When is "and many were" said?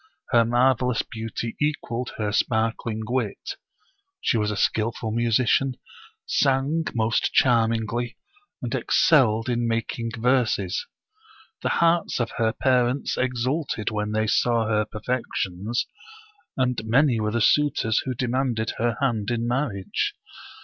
16.57-17.29